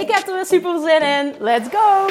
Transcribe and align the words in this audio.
Ik 0.00 0.10
heb 0.10 0.26
er 0.26 0.34
weer 0.34 0.46
super 0.46 0.80
zin 0.80 1.02
in. 1.02 1.34
Let's 1.38 1.68
go! 1.68 2.06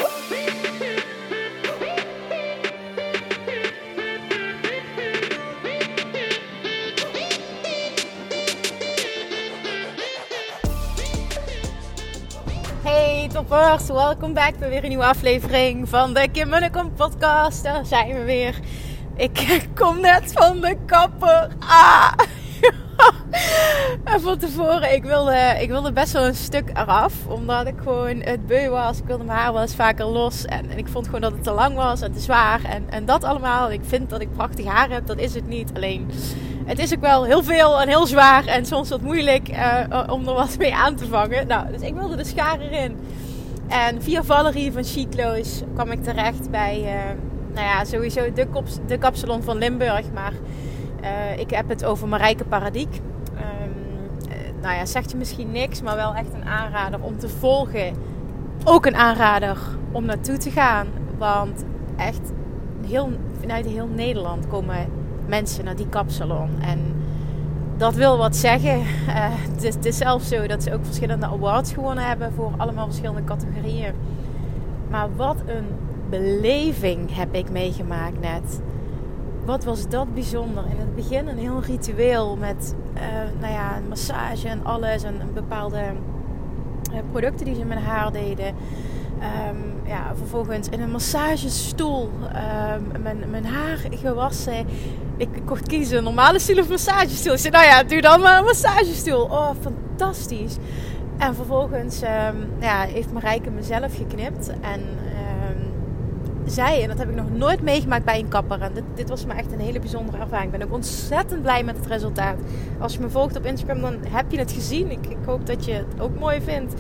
Hey 12.84 13.30
toppers, 13.34 13.88
welkom 13.88 14.33
back 14.33 14.58
bij 14.59 14.70
weer 14.70 14.83
een 14.83 14.89
nieuwe 14.89 15.05
aflevering 15.05 15.89
van 15.89 16.13
de 16.13 16.27
Kim 16.31 16.49
Munnekom 16.49 16.94
podcast. 16.94 17.63
Daar 17.63 17.86
zijn 17.86 18.13
we 18.13 18.23
weer. 18.23 18.59
Ik 19.16 19.59
kom 19.80 19.99
net 19.99 20.31
van 20.33 20.61
de 20.61 20.77
kapper. 20.86 21.50
Ah! 21.59 22.13
En 24.06 24.22
van 24.22 24.38
tevoren, 24.38 24.94
ik 24.94 25.03
wilde, 25.03 25.56
ik 25.59 25.70
wilde 25.70 25.92
best 25.92 26.14
wel 26.14 26.25
een 26.25 26.36
stuk 26.36 26.70
eraf. 26.73 27.14
Omdat 27.28 27.67
ik 27.67 27.75
gewoon 27.78 28.22
het 28.22 28.47
beu 28.47 28.70
was. 28.70 28.97
Ik 28.97 29.06
wilde 29.06 29.23
mijn 29.23 29.38
haar 29.38 29.53
wel 29.53 29.62
eens 29.62 29.75
vaker 29.75 30.06
los. 30.06 30.45
En, 30.45 30.70
en 30.70 30.78
ik 30.78 30.88
vond 30.88 31.06
gewoon 31.06 31.22
dat 31.22 31.31
het 31.31 31.44
te 31.44 31.52
lang 31.52 31.75
was 31.75 32.02
en 32.02 32.14
te 32.14 32.20
zwaar. 32.20 32.64
En, 32.64 32.84
en 32.89 33.06
dat 33.06 33.23
allemaal. 33.23 33.72
Ik 33.72 33.81
vind 33.84 34.09
dat 34.09 34.22
ik 34.22 34.34
prachtig 34.34 34.66
haar 34.66 34.89
heb. 34.89 35.08
Dat 35.08 35.17
is 35.17 35.34
het 35.34 35.47
niet. 35.47 35.72
Alleen, 35.75 36.09
het 36.66 36.80
is 36.80 36.94
ook 36.94 37.02
wel 37.02 37.23
heel 37.23 37.44
veel 37.44 37.81
en 37.81 37.88
heel 37.88 38.08
zwaar. 38.08 38.45
En 38.45 38.66
soms 38.66 38.89
wat 38.89 39.02
moeilijk 39.02 39.50
uh, 39.50 40.03
om 40.09 40.28
er 40.28 40.34
wat 40.34 40.58
mee 40.58 40.75
aan 40.75 40.95
te 40.95 41.08
vangen. 41.08 41.47
Nou, 41.47 41.72
dus 41.72 41.81
ik 41.81 41.94
wilde 41.94 42.16
de 42.16 42.25
schaar 42.25 42.59
erin. 42.59 42.97
En 43.67 44.02
via 44.02 44.23
Valerie 44.23 44.72
van 44.72 44.84
Chicloos 44.84 45.62
kwam 45.73 45.92
ik 45.92 46.03
terecht 46.03 46.52
bij... 46.52 46.81
Uh, 46.84 47.12
nou 47.53 47.67
ja, 47.67 47.84
sowieso 47.84 48.34
de, 48.34 48.47
de 48.88 48.97
kapsalon 48.97 49.44
van 49.44 49.58
Limburg. 49.58 50.12
Maar 50.14 50.34
uh, 51.02 51.40
ik 51.40 51.50
heb 51.50 51.69
het 51.69 51.86
over 51.86 52.08
Marijke 52.08 52.44
Paradiek. 52.44 53.02
Nou 54.66 54.77
ja, 54.77 54.85
zegt 54.85 55.11
je 55.11 55.17
misschien 55.17 55.52
niks, 55.52 55.81
maar 55.81 55.95
wel 55.95 56.13
echt 56.13 56.33
een 56.33 56.45
aanrader 56.45 57.02
om 57.02 57.17
te 57.17 57.30
volgen. 57.30 57.94
Ook 58.63 58.85
een 58.85 58.95
aanrader 58.95 59.57
om 59.91 60.05
naartoe 60.05 60.38
te 60.38 60.52
gaan. 60.52 60.88
Want 61.17 61.63
echt 61.95 62.31
heel, 62.88 63.09
vanuit 63.39 63.66
heel 63.66 63.88
Nederland 63.88 64.47
komen 64.47 64.88
mensen 65.27 65.66
naar 65.66 65.75
die 65.75 65.89
kapsalon. 65.89 66.49
En 66.61 66.80
dat 67.77 67.94
wil 67.94 68.17
wat 68.17 68.35
zeggen. 68.35 68.80
Uh, 68.80 68.85
het, 69.52 69.63
is, 69.63 69.75
het 69.75 69.85
is 69.85 69.97
zelfs 69.97 70.27
zo 70.27 70.47
dat 70.47 70.63
ze 70.63 70.73
ook 70.73 70.85
verschillende 70.85 71.25
awards 71.25 71.73
gewonnen 71.73 72.07
hebben 72.07 72.33
voor 72.33 72.52
allemaal 72.57 72.85
verschillende 72.85 73.23
categorieën. 73.23 73.94
Maar 74.89 75.16
wat 75.16 75.38
een 75.45 75.67
beleving 76.09 77.16
heb 77.16 77.35
ik 77.35 77.50
meegemaakt 77.50 78.19
net 78.19 78.61
wat 79.45 79.63
was 79.63 79.89
dat 79.89 80.13
bijzonder. 80.13 80.63
In 80.69 80.77
het 80.77 80.95
begin 80.95 81.27
een 81.27 81.38
heel 81.38 81.61
ritueel 81.61 82.35
met 82.35 82.75
uh, 82.95 83.01
nou 83.39 83.53
ja, 83.53 83.77
een 83.77 83.88
massage 83.89 84.47
en 84.47 84.65
alles. 84.65 85.03
En 85.03 85.22
bepaalde 85.33 85.81
uh, 86.91 86.97
producten 87.11 87.45
die 87.45 87.56
ze 87.56 87.66
met 87.66 87.78
haar 87.78 88.11
deden. 88.11 88.53
Um, 89.16 89.88
ja, 89.88 90.11
vervolgens 90.16 90.69
in 90.69 90.81
een 90.81 90.91
massagestoel 90.91 92.09
um, 92.11 93.01
mijn, 93.01 93.29
mijn 93.29 93.45
haar 93.45 93.79
gewassen. 93.89 94.67
Ik 95.17 95.29
kocht 95.45 95.67
kiezen 95.67 95.97
een 95.97 96.03
normale 96.03 96.39
stoel 96.39 96.59
of 96.59 96.69
massagestoel. 96.69 97.34
Ik 97.34 97.39
zei, 97.39 97.53
nou 97.53 97.66
ja, 97.66 97.84
doe 97.84 98.01
dan 98.01 98.22
maar 98.22 98.38
een 98.38 98.44
massagestoel. 98.44 99.23
Oh, 99.23 99.50
fantastisch. 99.61 100.57
En 101.17 101.35
vervolgens 101.35 102.01
um, 102.01 102.50
ja, 102.59 102.81
heeft 102.81 103.13
Marijke 103.13 103.50
mezelf 103.50 103.95
geknipt. 103.95 104.50
En 104.61 104.81
zij, 106.45 106.81
en 106.81 106.88
dat 106.88 106.97
heb 106.97 107.09
ik 107.09 107.16
nog 107.16 107.31
nooit 107.31 107.61
meegemaakt 107.61 108.06
bij 108.06 108.19
een 108.19 108.28
kapper. 108.28 108.61
En 108.61 108.72
dit, 108.95 109.09
was 109.09 109.25
me 109.25 109.33
echt 109.33 109.51
een 109.51 109.59
hele 109.59 109.79
bijzondere 109.79 110.17
ervaring. 110.17 110.53
Ik 110.53 110.59
ben 110.59 110.67
ook 110.67 110.73
ontzettend 110.73 111.41
blij 111.41 111.63
met 111.63 111.78
het 111.78 111.88
resultaat. 111.88 112.35
Als 112.79 112.94
je 112.94 113.00
me 113.00 113.09
volgt 113.09 113.38
op 113.38 113.45
Instagram, 113.45 113.81
dan 113.81 113.97
heb 114.09 114.31
je 114.31 114.38
het 114.38 114.51
gezien. 114.51 114.91
Ik, 114.91 115.05
ik 115.07 115.17
hoop 115.25 115.45
dat 115.45 115.66
je 115.66 115.72
het 115.72 116.00
ook 116.00 116.19
mooi 116.19 116.41
vindt. 116.41 116.73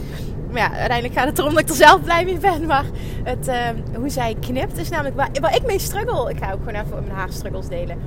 Maar 0.51 0.61
ja, 0.61 0.69
uiteindelijk 0.69 1.13
gaat 1.13 1.27
het 1.27 1.39
erom 1.39 1.53
dat 1.53 1.59
ik 1.59 1.69
er 1.69 1.75
zelf 1.75 2.03
blij 2.03 2.25
mee 2.25 2.37
ben. 2.37 2.65
Maar 2.65 2.85
het, 3.23 3.47
uh, 3.47 3.55
hoe 3.95 4.09
zij 4.09 4.35
knipt 4.39 4.77
is 4.77 4.89
namelijk 4.89 5.15
waar, 5.15 5.29
waar, 5.41 5.55
ik 5.55 5.65
mee 5.65 5.79
struggle. 5.79 6.29
Ik 6.29 6.37
ga 6.37 6.51
ook 6.51 6.59
gewoon 6.63 6.81
even 6.81 7.03
mijn 7.03 7.15
haarstruggles 7.15 7.67
delen. 7.67 7.97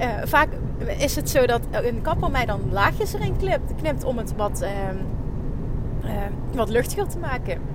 Uh, 0.00 0.06
vaak 0.24 0.48
is 0.98 1.16
het 1.16 1.30
zo 1.30 1.46
dat 1.46 1.60
een 1.70 2.02
kapper 2.02 2.30
mij 2.30 2.46
dan 2.46 2.60
laagjes 2.70 3.14
erin 3.14 3.36
knipt, 3.36 3.74
knipt 3.74 4.04
om 4.04 4.18
het 4.18 4.36
wat, 4.36 4.62
uh, 4.62 4.68
wat 6.54 6.68
luchtiger 6.68 7.08
te 7.08 7.18
maken. 7.18 7.73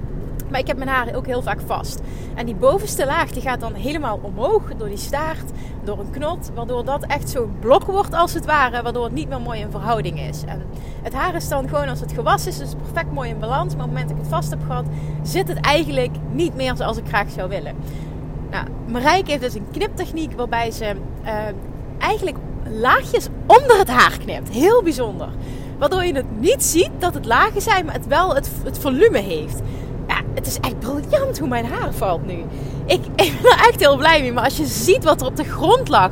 Maar 0.49 0.59
ik 0.59 0.67
heb 0.67 0.77
mijn 0.77 0.89
haren 0.89 1.15
ook 1.15 1.25
heel 1.25 1.41
vaak 1.41 1.59
vast. 1.65 1.99
En 2.35 2.45
die 2.45 2.55
bovenste 2.55 3.05
laag 3.05 3.31
die 3.31 3.41
gaat 3.41 3.59
dan 3.59 3.73
helemaal 3.73 4.19
omhoog 4.21 4.63
door 4.77 4.87
die 4.87 4.97
staart, 4.97 5.51
door 5.83 5.99
een 5.99 6.09
knot. 6.09 6.51
Waardoor 6.55 6.85
dat 6.85 7.05
echt 7.05 7.29
zo'n 7.29 7.55
blok 7.59 7.83
wordt 7.83 8.13
als 8.13 8.33
het 8.33 8.45
ware. 8.45 8.81
Waardoor 8.81 9.03
het 9.03 9.13
niet 9.13 9.29
meer 9.29 9.41
mooi 9.41 9.59
in 9.59 9.71
verhouding 9.71 10.19
is. 10.19 10.43
En 10.45 10.61
het 11.01 11.13
haar 11.13 11.35
is 11.35 11.49
dan 11.49 11.69
gewoon 11.69 11.87
als 11.87 11.99
het 11.99 12.11
gewassen 12.11 12.51
is, 12.51 12.57
dus 12.57 12.73
perfect 12.75 13.11
mooi 13.11 13.29
in 13.29 13.39
balans. 13.39 13.75
Maar 13.75 13.85
op 13.85 13.91
het 13.91 13.99
moment 13.99 14.07
dat 14.07 14.17
ik 14.17 14.23
het 14.23 14.31
vast 14.31 14.49
heb 14.49 14.63
gehad, 14.65 14.85
zit 15.23 15.47
het 15.47 15.59
eigenlijk 15.59 16.15
niet 16.31 16.55
meer 16.55 16.75
zoals 16.75 16.97
ik 16.97 17.07
graag 17.07 17.29
zou 17.29 17.49
willen. 17.49 17.75
Nou, 18.51 18.65
Marijke 18.87 19.31
heeft 19.31 19.43
dus 19.43 19.53
een 19.53 19.71
kniptechniek 19.71 20.33
waarbij 20.33 20.71
ze 20.71 20.95
uh, 21.23 21.31
eigenlijk 21.97 22.37
laagjes 22.63 23.27
onder 23.45 23.77
het 23.77 23.89
haar 23.89 24.17
knipt. 24.17 24.49
Heel 24.49 24.83
bijzonder. 24.83 25.29
Waardoor 25.77 26.03
je 26.03 26.13
het 26.13 26.39
niet 26.39 26.63
ziet 26.63 26.89
dat 26.97 27.13
het 27.13 27.25
lagen 27.25 27.61
zijn, 27.61 27.85
maar 27.85 27.93
het 27.93 28.07
wel 28.07 28.35
het, 28.35 28.49
volume 28.79 29.17
heeft 29.17 29.61
het 30.39 30.47
is 30.47 30.59
echt 30.59 30.79
briljant 30.79 31.39
hoe 31.39 31.47
mijn 31.47 31.65
haar 31.65 31.93
valt 31.93 32.25
nu. 32.25 32.33
Ik, 32.85 33.01
ben 33.15 33.25
er 33.25 33.65
echt 33.69 33.79
heel 33.79 33.97
blij 33.97 34.21
mee. 34.21 34.33
Maar 34.33 34.43
als 34.43 34.57
je 34.57 34.65
ziet 34.65 35.03
wat 35.03 35.21
er 35.21 35.27
op 35.27 35.35
de 35.35 35.43
grond 35.43 35.87
lag 35.87 36.09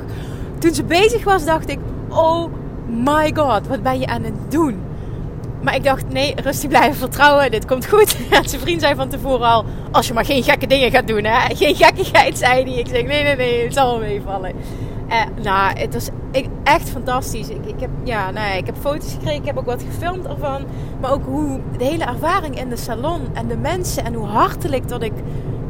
toen 0.59 0.73
ze 0.73 0.83
bezig 0.83 1.23
was, 1.23 1.45
dacht 1.45 1.69
ik: 1.69 1.79
Oh 2.09 2.51
my 2.87 3.31
god, 3.35 3.67
wat 3.67 3.83
ben 3.83 3.99
je 3.99 4.07
aan 4.07 4.23
het 4.23 4.51
doen? 4.51 4.81
Maar 5.61 5.75
ik 5.75 5.83
dacht: 5.83 6.09
Nee, 6.09 6.33
rustig 6.43 6.69
blijven 6.69 6.95
vertrouwen. 6.95 7.51
Dit 7.51 7.65
komt 7.65 7.87
goed. 7.87 8.17
En 8.29 8.49
zijn 8.49 8.61
vriend 8.61 8.81
zei 8.81 8.95
van 8.95 9.09
tevoren 9.09 9.47
al: 9.47 9.65
Als 9.91 10.07
je 10.07 10.13
maar 10.13 10.25
geen 10.25 10.43
gekke 10.43 10.67
dingen 10.67 10.91
gaat 10.91 11.07
doen, 11.07 11.23
hè? 11.23 11.55
Geen 11.55 11.75
gekkigheid, 11.75 12.37
zei 12.37 12.63
hij. 12.63 12.79
Ik 12.79 12.87
zeg: 12.87 13.03
Nee, 13.03 13.23
nee, 13.23 13.35
nee, 13.35 13.63
het 13.63 13.73
zal 13.73 13.99
wel 13.99 14.07
meevallen. 14.07 14.53
Uh, 15.09 15.43
nou, 15.43 15.79
het 15.79 15.93
was 15.93 16.09
echt 16.63 16.89
fantastisch. 16.89 17.49
Ik, 17.49 17.65
ik, 17.65 17.79
heb, 17.79 17.89
ja, 18.03 18.31
nou, 18.31 18.57
ik 18.57 18.65
heb 18.65 18.75
foto's 18.77 19.13
gekregen, 19.13 19.39
ik 19.39 19.45
heb 19.45 19.57
ook 19.57 19.65
wat 19.65 19.83
gefilmd 19.83 20.27
ervan. 20.27 20.65
Maar 21.01 21.11
ook 21.11 21.25
hoe 21.25 21.59
de 21.77 21.83
hele 21.83 22.03
ervaring 22.03 22.59
in 22.59 22.69
de 22.69 22.75
salon 22.75 23.21
en 23.33 23.47
de 23.47 23.57
mensen 23.57 24.05
en 24.05 24.13
hoe 24.13 24.27
hartelijk 24.27 24.87
dat 24.87 25.03
ik 25.03 25.13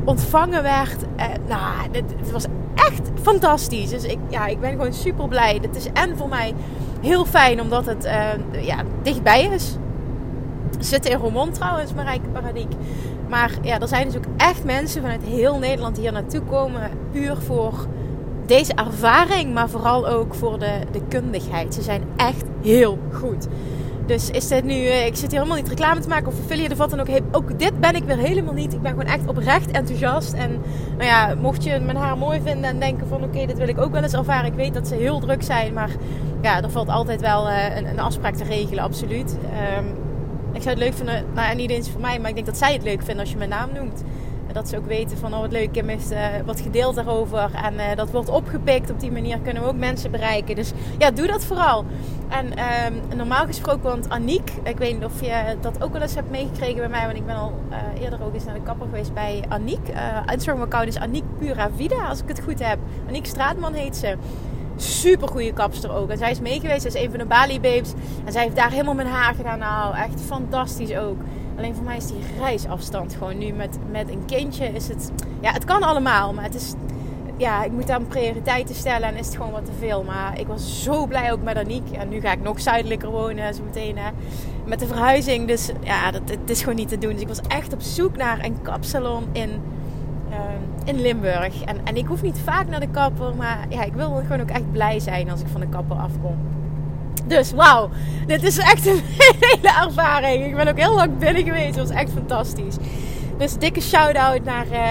ontvangen 0.05 0.63
werd. 0.63 1.03
Uh, 1.17 1.25
nou, 1.47 1.87
het, 1.91 2.13
het, 2.17 2.31
was 2.31 2.45
echt 2.75 3.09
fantastisch. 3.21 3.89
Dus 3.89 4.03
ik, 4.03 4.17
ja, 4.29 4.45
ik 4.45 4.59
ben 4.59 4.71
gewoon 4.71 4.93
super 4.93 5.27
blij. 5.27 5.59
Het 5.61 5.75
is 5.75 5.87
en 5.93 6.17
voor 6.17 6.29
mij 6.29 6.53
heel 7.01 7.25
fijn 7.25 7.61
omdat 7.61 7.85
het 7.85 8.05
uh, 8.05 8.65
ja, 8.65 8.83
dichtbij 9.01 9.43
is. 9.43 9.77
Zitten 10.79 11.11
in 11.11 11.17
Roermond 11.17 11.53
trouwens, 11.53 11.93
Marijke 11.93 12.27
Paradiek. 12.27 12.71
Maar 13.29 13.51
ja, 13.61 13.79
er 13.79 13.87
zijn 13.87 14.07
dus 14.07 14.17
ook 14.17 14.25
echt 14.37 14.63
mensen 14.63 15.01
vanuit 15.01 15.23
heel 15.23 15.57
Nederland 15.57 15.95
die 15.95 16.03
hier 16.03 16.13
naartoe 16.13 16.41
komen. 16.41 16.91
Puur 17.11 17.37
voor 17.37 17.87
deze 18.47 18.73
ervaring, 18.73 19.53
maar 19.53 19.69
vooral 19.69 20.07
ook 20.07 20.35
voor 20.35 20.59
de, 20.59 20.79
de 20.91 21.01
kundigheid. 21.07 21.73
Ze 21.73 21.81
zijn 21.81 22.03
echt 22.15 22.43
heel 22.61 22.97
goed. 23.11 23.47
Dus 24.05 24.29
is 24.29 24.47
dit 24.47 24.63
nu, 24.63 24.73
eh, 24.73 25.05
ik 25.05 25.15
zit 25.15 25.31
hier 25.31 25.39
helemaal 25.39 25.61
niet 25.61 25.67
reclame 25.67 25.99
te 25.99 26.07
maken 26.07 26.27
of 26.27 26.39
affiliate 26.39 26.71
of 26.71 26.77
wat 26.77 26.89
dan 26.89 26.99
ook. 26.99 27.07
Ook 27.31 27.59
dit 27.59 27.79
ben 27.79 27.95
ik 27.95 28.03
weer 28.03 28.17
helemaal 28.17 28.53
niet. 28.53 28.73
Ik 28.73 28.81
ben 28.81 28.91
gewoon 28.91 29.05
echt 29.05 29.27
oprecht 29.27 29.71
enthousiast. 29.71 30.33
En 30.33 30.61
nou 30.97 31.03
ja, 31.03 31.35
mocht 31.35 31.63
je 31.63 31.79
mijn 31.79 31.97
haar 31.97 32.17
mooi 32.17 32.41
vinden 32.41 32.69
en 32.69 32.79
denken 32.79 33.07
van 33.07 33.23
oké, 33.23 33.45
dit 33.45 33.57
wil 33.57 33.67
ik 33.67 33.81
ook 33.81 33.91
wel 33.91 34.03
eens 34.03 34.13
ervaren. 34.13 34.51
Ik 34.51 34.57
weet 34.57 34.73
dat 34.73 34.87
ze 34.87 34.95
heel 34.95 35.19
druk 35.19 35.43
zijn, 35.43 35.73
maar 35.73 35.89
ja, 36.41 36.61
er 36.61 36.71
valt 36.71 36.89
altijd 36.89 37.21
wel 37.21 37.47
uh, 37.47 37.75
een, 37.75 37.85
een, 37.85 37.99
afspraak 37.99 38.35
te 38.35 38.43
regelen, 38.43 38.83
absoluut. 38.83 39.37
Um, 39.77 39.85
ik 40.53 40.61
zou 40.61 40.75
het 40.75 40.83
leuk 40.83 40.93
vinden, 40.93 41.25
nou 41.33 41.47
ja, 41.47 41.53
niet 41.53 41.69
eens 41.69 41.89
voor 41.89 42.01
mij, 42.01 42.19
maar 42.19 42.29
ik 42.29 42.35
denk 42.35 42.47
dat 42.47 42.57
zij 42.57 42.73
het 42.73 42.83
leuk 42.83 43.01
vinden 43.01 43.19
als 43.19 43.31
je 43.31 43.37
mijn 43.37 43.49
naam 43.49 43.69
noemt 43.73 44.03
dat 44.57 44.69
ze 44.69 44.77
ook 44.77 44.85
weten 44.85 45.17
van 45.17 45.33
oh 45.33 45.39
wat 45.39 45.51
leuk, 45.51 45.71
Kim 45.71 45.87
heeft 45.87 46.11
uh, 46.11 46.25
wat 46.45 46.61
gedeeld 46.61 46.95
daarover. 46.95 47.49
En 47.63 47.73
uh, 47.73 47.95
dat 47.95 48.11
wordt 48.11 48.29
opgepikt. 48.29 48.91
Op 48.91 48.99
die 48.99 49.11
manier 49.11 49.39
kunnen 49.39 49.63
we 49.63 49.69
ook 49.69 49.77
mensen 49.77 50.11
bereiken. 50.11 50.55
Dus 50.55 50.71
ja, 50.97 51.11
doe 51.11 51.27
dat 51.27 51.45
vooral. 51.45 51.85
En 52.27 52.45
um, 52.45 53.17
normaal 53.17 53.45
gesproken, 53.45 53.83
want 53.83 54.09
Aniek, 54.09 54.51
ik 54.63 54.77
weet 54.77 54.93
niet 54.93 55.05
of 55.05 55.21
je 55.21 55.55
dat 55.61 55.83
ook 55.83 55.93
wel 55.93 56.01
eens 56.01 56.15
hebt 56.15 56.29
meegekregen 56.29 56.77
bij 56.77 56.89
mij. 56.89 57.05
Want 57.05 57.17
ik 57.17 57.25
ben 57.25 57.35
al 57.35 57.53
uh, 57.69 58.01
eerder 58.01 58.23
ook 58.23 58.33
eens 58.33 58.45
naar 58.45 58.53
de 58.53 58.61
kapper 58.61 58.85
geweest 58.85 59.13
bij 59.13 59.43
Aniek. 59.47 59.87
Instagram-account 60.31 60.87
is 60.87 60.97
Aniek 60.97 61.23
Pura 61.39 61.69
Vida, 61.75 62.07
als 62.09 62.21
ik 62.21 62.27
het 62.27 62.41
goed 62.43 62.67
heb. 62.67 62.77
Aniek 63.07 63.25
Straatman 63.25 63.73
heet 63.73 63.95
ze 63.95 64.17
super 64.75 65.27
goede 65.27 65.53
kapster 65.53 65.91
ook. 65.91 66.09
En 66.09 66.17
zij 66.17 66.31
is 66.31 66.39
meegeweest, 66.39 66.81
zij 66.81 66.91
is 66.91 67.03
een 67.03 67.09
van 67.09 67.19
de 67.19 67.25
Bali 67.25 67.59
Babes. 67.59 67.93
En 68.25 68.31
zij 68.31 68.43
heeft 68.43 68.55
daar 68.55 68.71
helemaal 68.71 68.93
mijn 68.93 69.07
haar 69.07 69.35
gedaan. 69.35 69.59
Nou, 69.59 69.95
echt 69.95 70.21
fantastisch 70.21 70.95
ook. 70.95 71.17
Alleen 71.57 71.75
voor 71.75 71.83
mij 71.83 71.97
is 71.97 72.07
die 72.07 72.19
reisafstand 72.39 73.13
gewoon 73.13 73.37
nu 73.37 73.51
met, 73.51 73.77
met 73.91 74.09
een 74.09 74.25
kindje 74.25 74.65
is 74.65 74.87
het... 74.87 75.11
Ja, 75.41 75.51
het 75.51 75.65
kan 75.65 75.83
allemaal, 75.83 76.33
maar 76.33 76.43
het 76.43 76.55
is... 76.55 76.73
Ja, 77.37 77.63
ik 77.63 77.71
moet 77.71 77.87
dan 77.87 78.07
prioriteiten 78.07 78.75
stellen 78.75 79.07
en 79.07 79.15
is 79.15 79.25
het 79.25 79.35
gewoon 79.35 79.51
wat 79.51 79.65
te 79.65 79.71
veel. 79.79 80.03
Maar 80.03 80.39
ik 80.39 80.47
was 80.47 80.83
zo 80.83 81.05
blij 81.05 81.31
ook 81.31 81.43
met 81.43 81.57
Aniek. 81.57 81.89
En 81.91 82.09
nu 82.09 82.19
ga 82.19 82.31
ik 82.31 82.41
nog 82.41 82.61
zuidelijker 82.61 83.09
wonen, 83.09 83.53
zo 83.53 83.63
meteen 83.63 83.97
hè, 83.97 84.09
met 84.65 84.79
de 84.79 84.87
verhuizing. 84.87 85.47
Dus 85.47 85.71
ja, 85.81 86.11
dat, 86.11 86.21
het 86.25 86.49
is 86.49 86.59
gewoon 86.59 86.75
niet 86.75 86.89
te 86.89 86.97
doen. 86.97 87.11
Dus 87.11 87.21
ik 87.21 87.27
was 87.27 87.41
echt 87.47 87.73
op 87.73 87.81
zoek 87.81 88.15
naar 88.15 88.45
een 88.45 88.61
kapsalon 88.61 89.25
in, 89.31 89.49
uh, 90.29 90.35
in 90.85 91.01
Limburg. 91.01 91.63
En, 91.63 91.77
en 91.83 91.95
ik 91.95 92.05
hoef 92.05 92.21
niet 92.21 92.39
vaak 92.39 92.67
naar 92.67 92.79
de 92.79 92.89
kapper, 92.89 93.35
maar 93.35 93.65
ja, 93.69 93.83
ik 93.83 93.93
wil 93.93 94.09
gewoon 94.09 94.41
ook 94.41 94.49
echt 94.49 94.71
blij 94.71 94.99
zijn 94.99 95.31
als 95.31 95.41
ik 95.41 95.47
van 95.47 95.61
de 95.61 95.69
kapper 95.69 95.97
afkom. 95.97 96.37
Dus 97.27 97.51
wauw, 97.51 97.89
dit 98.25 98.43
is 98.43 98.57
echt 98.57 98.85
een 98.85 99.01
hele 99.39 99.85
ervaring. 99.85 100.45
Ik 100.45 100.55
ben 100.55 100.67
ook 100.67 100.79
heel 100.79 100.95
lang 100.95 101.17
binnen 101.17 101.43
geweest. 101.43 101.75
Het 101.75 101.87
was 101.87 101.97
echt 101.97 102.11
fantastisch. 102.11 102.75
Dus 103.37 103.57
dikke 103.57 103.81
shout-out 103.81 104.43
naar, 104.43 104.65
uh, 104.71 104.81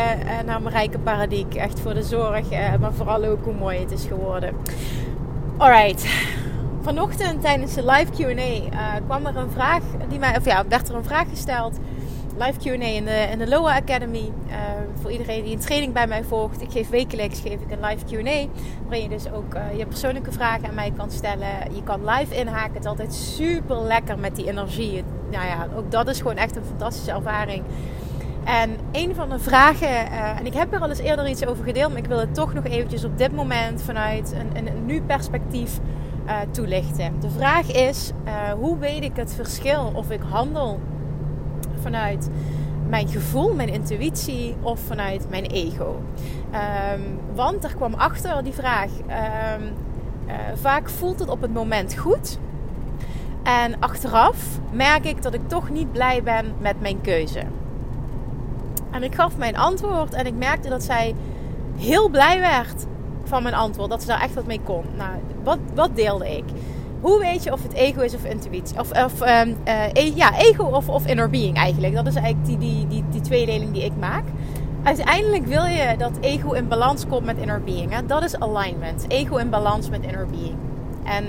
naar 0.47 0.63
Marijke 0.63 0.99
Paradiek. 0.99 1.55
Echt 1.55 1.81
voor 1.81 1.95
de 1.95 2.03
zorg, 2.03 2.53
uh, 2.53 2.77
maar 2.81 2.93
vooral 2.93 3.25
ook 3.25 3.45
hoe 3.45 3.55
mooi 3.55 3.79
het 3.79 3.91
is 3.91 4.05
geworden. 4.05 4.55
Alright. 5.57 6.07
Vanochtend 6.83 7.43
tijdens 7.43 7.75
de 7.75 7.85
live 7.85 8.11
Q&A 8.13 9.01
kwam 9.07 9.27
er 9.27 9.37
een 9.37 9.51
vraag 9.51 9.83
die 10.09 10.19
mij, 10.19 10.37
of 10.37 10.45
ja, 10.45 10.65
werd 10.69 10.89
er 10.89 10.95
een 10.95 11.05
vraag 11.05 11.29
gesteld 11.29 11.79
live 12.39 12.59
Q&A 12.59 12.87
in 12.87 13.05
de, 13.05 13.27
in 13.31 13.39
de 13.39 13.49
Loa 13.49 13.77
Academy. 13.77 14.33
Uh, 14.49 14.55
voor 15.01 15.11
iedereen 15.11 15.45
die 15.45 15.53
een 15.53 15.61
training 15.61 15.93
bij 15.93 16.07
mij 16.07 16.25
volgt. 16.25 16.63
Ik 16.63 16.71
geef 16.71 16.89
wekelijks 16.89 17.41
geef 17.41 17.61
ik 17.61 17.71
een 17.71 17.81
live 17.81 18.05
Q&A. 18.05 18.47
Waarin 18.83 19.03
je 19.03 19.09
dus 19.09 19.31
ook 19.31 19.55
uh, 19.55 19.79
je 19.79 19.87
persoonlijke 19.87 20.33
vragen 20.33 20.69
aan 20.69 20.75
mij 20.75 20.93
kan 20.97 21.11
stellen. 21.11 21.75
Je 21.75 21.83
kan 21.83 22.05
live 22.05 22.35
inhaken. 22.35 22.73
Het 22.73 22.83
is 22.83 22.91
altijd 22.91 23.15
super 23.15 23.83
lekker 23.83 24.19
met 24.19 24.37
die 24.37 24.49
energie. 24.49 25.05
Nou 25.31 25.47
ja, 25.47 25.69
ook 25.77 25.91
dat 25.91 26.09
is 26.09 26.19
gewoon 26.19 26.37
echt 26.37 26.57
een 26.57 26.65
fantastische 26.65 27.11
ervaring. 27.11 27.65
En 28.45 28.77
een 28.93 29.15
van 29.15 29.29
de 29.29 29.39
vragen, 29.39 29.89
uh, 29.89 30.39
en 30.39 30.47
ik 30.47 30.55
heb 30.55 30.73
er 30.73 30.81
al 30.81 30.89
eens 30.89 30.99
eerder 30.99 31.29
iets 31.29 31.47
over 31.47 31.65
gedeeld, 31.65 31.89
maar 31.89 31.99
ik 31.99 32.07
wil 32.07 32.19
het 32.19 32.35
toch 32.35 32.55
nog 32.55 32.65
eventjes 32.65 33.05
op 33.05 33.19
dit 33.19 33.33
moment 33.33 33.83
vanuit 33.83 34.33
een, 34.33 34.57
een, 34.57 34.67
een 34.67 34.87
nu 34.87 35.03
perspectief 35.03 35.79
toelichten. 36.51 37.21
De 37.21 37.31
vraag 37.31 37.73
is, 37.73 38.13
hoe 38.59 38.79
weet 38.79 39.05
ik 39.05 39.17
het 39.17 39.35
verschil 39.35 39.93
of 39.95 40.11
ik 40.11 40.21
handel 40.29 40.81
vanuit 41.87 42.31
mijn 42.89 43.09
gevoel, 43.09 43.55
mijn 43.55 43.69
intuïtie 43.69 44.57
of 44.63 44.81
vanuit 44.81 45.31
mijn 45.31 45.45
ego? 45.45 46.03
Um, 46.95 47.19
want 47.35 47.65
er 47.65 47.75
kwam 47.75 47.95
achter 47.95 48.43
die 48.43 48.53
vraag. 48.53 48.91
Um, 48.91 49.63
uh, 50.27 50.35
vaak 50.55 50.89
voelt 50.89 51.19
het 51.19 51.29
op 51.29 51.41
het 51.41 51.55
moment 51.55 51.99
goed. 51.99 52.39
En 53.43 53.81
achteraf 53.81 54.37
merk 54.73 55.05
ik 55.05 55.23
dat 55.23 55.35
ik 55.35 55.49
toch 55.49 55.71
niet 55.71 55.93
blij 55.93 56.23
ben 56.23 56.55
met 56.59 56.81
mijn 56.81 57.01
keuze. 57.01 57.43
En 58.91 59.03
ik 59.03 59.15
gaf 59.15 59.37
mijn 59.37 59.57
antwoord 59.57 60.15
en 60.15 60.27
ik 60.27 60.35
merkte 60.35 60.69
dat 60.69 60.83
zij 60.83 61.15
heel 61.77 62.09
blij 62.09 62.41
werd 62.41 62.87
van 63.25 63.43
mijn 63.43 63.55
antwoord. 63.55 63.91
Dat 63.91 64.01
ze 64.01 64.07
daar 64.07 64.21
echt 64.21 64.35
wat 64.35 64.47
mee 64.47 64.61
kon. 64.65 64.85
Nou, 64.97 65.11
wat, 65.43 65.59
wat 65.75 65.97
deelde 65.97 66.37
ik? 66.37 66.45
Hoe 67.07 67.19
weet 67.19 67.43
je 67.43 67.53
of 67.53 67.63
het 67.63 67.73
ego 67.73 68.01
is 68.01 68.15
of 68.15 68.25
intuïtie? 68.25 68.79
Of, 68.79 68.91
of 68.91 69.21
um, 69.21 69.57
uh, 69.69 70.17
ja, 70.17 70.39
ego 70.39 70.65
of, 70.65 70.89
of 70.89 71.07
inner 71.07 71.31
being 71.31 71.57
eigenlijk. 71.57 71.95
Dat 71.95 72.07
is 72.07 72.15
eigenlijk 72.15 72.47
die, 72.47 72.59
die, 72.59 72.87
die, 72.87 73.05
die 73.11 73.21
tweedeling 73.21 73.73
die 73.73 73.85
ik 73.85 73.93
maak. 74.01 74.25
Uiteindelijk 74.83 75.47
wil 75.47 75.65
je 75.65 75.95
dat 75.99 76.13
ego 76.21 76.53
in 76.53 76.69
balans 76.69 77.07
komt 77.07 77.25
met 77.25 77.39
inner 77.39 77.63
being. 77.63 77.97
Dat 78.07 78.25
is 78.25 78.39
alignment. 78.39 79.05
Ego 79.09 79.37
in 79.37 79.51
balans 79.51 79.89
met 79.89 80.03
inner 80.03 80.27
being. 80.27 80.57
En 81.05 81.25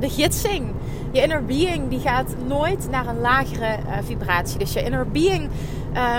de 0.00 0.08
gidsing. 0.08 0.64
Je 1.10 1.22
inner 1.22 1.44
being 1.44 1.88
die 1.88 2.00
gaat 2.00 2.34
nooit 2.46 2.88
naar 2.90 3.06
een 3.06 3.20
lagere 3.20 3.76
uh, 3.86 3.92
vibratie. 4.04 4.58
Dus 4.58 4.72
je 4.72 4.82
inner 4.82 5.08
being 5.08 5.48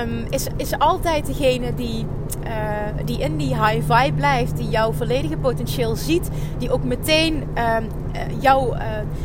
um, 0.04 0.26
is, 0.30 0.48
is 0.56 0.80
altijd 0.80 1.26
degene 1.26 1.74
die, 1.74 2.06
uh, 2.46 2.52
die 3.06 3.20
in 3.20 3.38
die 3.38 3.48
high 3.48 3.94
vibe 3.94 4.14
blijft. 4.16 4.58
Die 4.58 4.70
jouw 4.70 4.92
volledige 4.92 5.38
potentieel 5.38 5.96
ziet. 5.96 6.30
Die 6.58 6.72
ook 6.72 6.84
meteen 6.84 7.34
um, 7.34 7.44
uh, 7.56 8.42
jouw 8.42 8.74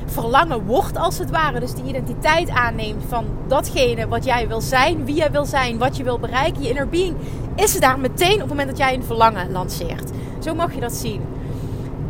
verlangen 0.06 0.66
wordt 0.66 0.96
als 0.96 1.19
het 1.19 1.31
ware. 1.31 1.60
Dus 1.60 1.75
die 1.75 1.84
identiteit 1.84 2.50
aanneemt 2.50 3.05
van 3.08 3.25
datgene 3.46 4.08
wat 4.08 4.25
jij 4.25 4.48
wil 4.48 4.60
zijn. 4.60 5.05
Wie 5.05 5.14
jij 5.14 5.31
wil 5.31 5.44
zijn. 5.44 5.78
Wat 5.78 5.96
je 5.96 6.02
wil 6.05 6.19
bereiken. 6.19 6.62
Je 6.62 6.69
inner 6.69 6.88
being 6.88 7.16
is 7.55 7.81
daar 7.81 7.98
meteen 7.98 8.34
op 8.34 8.40
het 8.40 8.48
moment 8.48 8.69
dat 8.69 8.78
jij 8.78 8.94
een 8.94 9.05
verlangen 9.05 9.52
lanceert. 9.52 10.10
Zo 10.38 10.55
mag 10.55 10.75
je 10.75 10.81
dat 10.81 10.93
zien. 10.93 11.20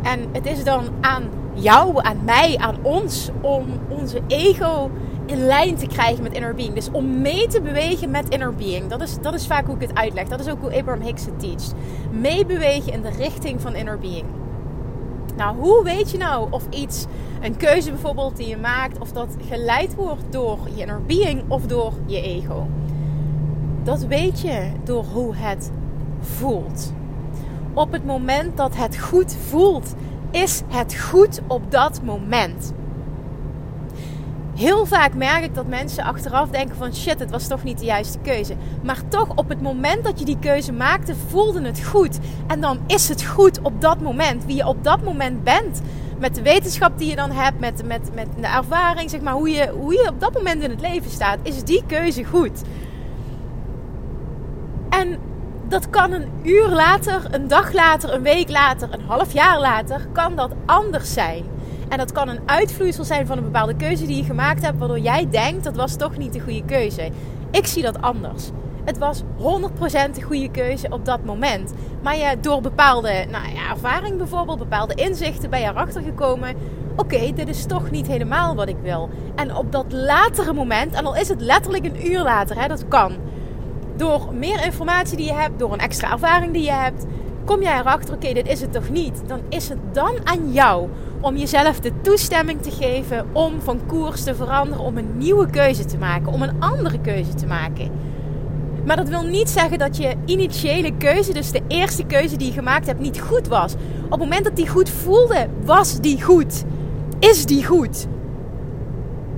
En 0.01 0.19
het 0.31 0.45
is 0.45 0.63
dan 0.63 0.83
aan 1.01 1.23
jou, 1.53 2.03
aan 2.03 2.23
mij, 2.23 2.57
aan 2.57 2.77
ons 2.81 3.29
om 3.41 3.65
onze 3.89 4.21
ego 4.27 4.91
in 5.25 5.45
lijn 5.45 5.75
te 5.75 5.87
krijgen 5.87 6.23
met 6.23 6.33
inner 6.33 6.55
being. 6.55 6.73
Dus 6.73 6.91
om 6.91 7.21
mee 7.21 7.47
te 7.47 7.61
bewegen 7.61 8.11
met 8.11 8.29
inner 8.29 8.55
being. 8.55 8.87
Dat 8.87 9.01
is, 9.01 9.17
dat 9.21 9.33
is 9.33 9.47
vaak 9.47 9.65
hoe 9.65 9.75
ik 9.75 9.81
het 9.81 9.95
uitleg. 9.95 10.27
Dat 10.27 10.39
is 10.39 10.49
ook 10.49 10.61
hoe 10.61 10.77
Abraham 10.77 11.01
Hicks 11.01 11.25
het 11.25 11.39
teacht. 11.39 11.73
Meebewegen 12.11 12.93
in 12.93 13.01
de 13.01 13.09
richting 13.09 13.61
van 13.61 13.75
inner 13.75 13.99
being. 13.99 14.25
Nou, 15.35 15.57
hoe 15.57 15.83
weet 15.83 16.11
je 16.11 16.17
nou 16.17 16.47
of 16.49 16.63
iets, 16.69 17.05
een 17.41 17.57
keuze 17.57 17.89
bijvoorbeeld 17.89 18.37
die 18.37 18.47
je 18.47 18.57
maakt, 18.57 18.99
of 18.99 19.11
dat 19.11 19.35
geleid 19.49 19.95
wordt 19.95 20.23
door 20.29 20.57
je 20.73 20.81
inner 20.81 21.01
being 21.05 21.43
of 21.47 21.65
door 21.65 21.93
je 22.05 22.21
ego? 22.21 22.67
Dat 23.83 24.05
weet 24.05 24.39
je 24.39 24.71
door 24.83 25.03
hoe 25.13 25.35
het 25.35 25.71
voelt. 26.19 26.93
Op 27.73 27.91
het 27.91 28.05
moment 28.05 28.57
dat 28.57 28.75
het 28.75 28.97
goed 28.99 29.35
voelt, 29.49 29.95
is 30.33 30.61
het 30.67 30.95
goed 30.95 31.41
op 31.47 31.71
dat 31.71 32.01
moment. 32.03 32.73
Heel 34.55 34.85
vaak 34.85 35.13
merk 35.13 35.43
ik 35.43 35.55
dat 35.55 35.67
mensen 35.67 36.03
achteraf 36.03 36.49
denken 36.49 36.75
van 36.75 36.95
shit, 36.95 37.19
het 37.19 37.31
was 37.31 37.47
toch 37.47 37.63
niet 37.63 37.79
de 37.79 37.85
juiste 37.85 38.19
keuze. 38.19 38.55
Maar 38.83 39.07
toch 39.07 39.35
op 39.35 39.49
het 39.49 39.61
moment 39.61 40.03
dat 40.03 40.19
je 40.19 40.25
die 40.25 40.39
keuze 40.39 40.71
maakte, 40.71 41.15
voelde 41.27 41.61
het 41.61 41.83
goed. 41.83 42.19
En 42.47 42.61
dan 42.61 42.79
is 42.87 43.09
het 43.09 43.23
goed 43.23 43.61
op 43.61 43.81
dat 43.81 44.01
moment. 44.01 44.45
Wie 44.45 44.55
je 44.55 44.67
op 44.67 44.83
dat 44.83 45.03
moment 45.03 45.43
bent. 45.43 45.81
Met 46.19 46.35
de 46.35 46.41
wetenschap 46.41 46.97
die 46.97 47.09
je 47.09 47.15
dan 47.15 47.31
hebt, 47.31 47.59
met, 47.59 47.85
met, 47.85 48.09
met 48.13 48.27
de 48.39 48.47
ervaring, 48.47 49.09
zeg 49.09 49.21
maar, 49.21 49.33
hoe 49.33 49.49
je, 49.49 49.69
hoe 49.69 49.93
je 49.93 50.09
op 50.09 50.19
dat 50.19 50.33
moment 50.33 50.63
in 50.63 50.69
het 50.69 50.81
leven 50.81 51.11
staat, 51.11 51.39
is 51.43 51.63
die 51.63 51.83
keuze 51.87 52.23
goed. 52.23 52.61
En 54.89 55.17
dat 55.73 55.89
kan 55.89 56.11
een 56.11 56.29
uur 56.43 56.67
later, 56.67 57.21
een 57.31 57.47
dag 57.47 57.73
later, 57.73 58.13
een 58.13 58.21
week 58.21 58.49
later, 58.49 58.89
een 58.91 59.05
half 59.07 59.33
jaar 59.33 59.59
later, 59.59 60.07
kan 60.11 60.35
dat 60.35 60.51
anders 60.65 61.13
zijn. 61.13 61.43
En 61.89 61.97
dat 61.97 62.11
kan 62.11 62.29
een 62.29 62.39
uitvloeisel 62.45 63.03
zijn 63.03 63.27
van 63.27 63.37
een 63.37 63.43
bepaalde 63.43 63.75
keuze 63.75 64.05
die 64.05 64.17
je 64.17 64.23
gemaakt 64.23 64.61
hebt, 64.61 64.77
waardoor 64.77 64.99
jij 64.99 65.27
denkt 65.29 65.63
dat 65.63 65.75
was 65.75 65.95
toch 65.95 66.17
niet 66.17 66.33
de 66.33 66.39
goede 66.39 66.65
keuze. 66.65 67.09
Ik 67.51 67.65
zie 67.65 67.83
dat 67.83 68.01
anders. 68.01 68.49
Het 68.85 68.97
was 68.97 69.21
100% 69.21 69.23
de 70.13 70.21
goede 70.21 70.51
keuze 70.51 70.87
op 70.89 71.05
dat 71.05 71.23
moment. 71.23 71.73
Maar 72.03 72.17
je, 72.17 72.37
door 72.41 72.61
bepaalde 72.61 73.25
nou 73.31 73.53
ja, 73.53 73.69
ervaring 73.69 74.17
bijvoorbeeld, 74.17 74.57
bepaalde 74.57 74.95
inzichten, 74.95 75.49
ben 75.49 75.59
je 75.59 75.67
erachter 75.67 76.01
gekomen. 76.01 76.55
Oké, 76.95 77.33
dit 77.33 77.47
is 77.47 77.65
toch 77.65 77.91
niet 77.91 78.07
helemaal 78.07 78.55
wat 78.55 78.67
ik 78.67 78.77
wil. 78.81 79.09
En 79.35 79.55
op 79.55 79.71
dat 79.71 79.85
latere 79.89 80.53
moment, 80.53 80.93
en 80.93 81.05
al 81.05 81.15
is 81.15 81.29
het 81.29 81.41
letterlijk 81.41 81.85
een 81.85 82.11
uur 82.11 82.21
later, 82.21 82.61
hè, 82.61 82.67
dat 82.67 82.87
kan 82.87 83.17
door 83.95 84.29
meer 84.33 84.65
informatie 84.65 85.17
die 85.17 85.25
je 85.25 85.33
hebt, 85.33 85.59
door 85.59 85.73
een 85.73 85.79
extra 85.79 86.11
ervaring 86.11 86.53
die 86.53 86.63
je 86.63 86.71
hebt, 86.71 87.05
kom 87.45 87.61
jij 87.61 87.79
erachter, 87.79 88.15
oké, 88.15 88.33
dit 88.33 88.47
is 88.47 88.61
het 88.61 88.73
toch 88.73 88.89
niet. 88.89 89.21
Dan 89.27 89.39
is 89.49 89.69
het 89.69 89.79
dan 89.91 90.13
aan 90.23 90.51
jou 90.51 90.89
om 91.21 91.37
jezelf 91.37 91.79
de 91.79 91.91
toestemming 92.01 92.61
te 92.61 92.71
geven 92.71 93.27
om 93.31 93.61
van 93.61 93.79
koers 93.85 94.23
te 94.23 94.35
veranderen, 94.35 94.83
om 94.83 94.97
een 94.97 95.17
nieuwe 95.17 95.49
keuze 95.49 95.85
te 95.85 95.97
maken, 95.97 96.33
om 96.33 96.41
een 96.41 96.61
andere 96.61 96.99
keuze 96.99 97.33
te 97.33 97.45
maken. 97.45 97.91
Maar 98.85 98.95
dat 98.95 99.09
wil 99.09 99.23
niet 99.23 99.49
zeggen 99.49 99.77
dat 99.77 99.97
je 99.97 100.15
initiële 100.25 100.97
keuze, 100.97 101.33
dus 101.33 101.51
de 101.51 101.61
eerste 101.67 102.03
keuze 102.03 102.37
die 102.37 102.47
je 102.47 102.53
gemaakt 102.53 102.85
hebt, 102.85 102.99
niet 102.99 103.19
goed 103.19 103.47
was. 103.47 103.73
Op 104.05 104.09
het 104.09 104.19
moment 104.19 104.43
dat 104.43 104.55
die 104.55 104.67
goed 104.67 104.89
voelde, 104.89 105.47
was 105.65 105.99
die 105.99 106.21
goed. 106.23 106.63
Is 107.19 107.45
die 107.45 107.65
goed. 107.65 108.07